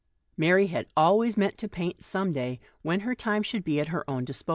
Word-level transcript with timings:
Mary 0.35 0.65
had 0.65 0.87
always 0.97 1.37
meant 1.37 1.59
to 1.59 1.69
paint 1.69 2.03
some 2.03 2.33
day, 2.33 2.59
when 2.81 3.01
her 3.01 3.11
whole 3.11 3.15
time 3.15 3.43
should 3.43 3.63
be 3.63 3.79
at 3.79 3.89
her 3.89 4.03
own 4.09 4.25
disposal. 4.25 4.49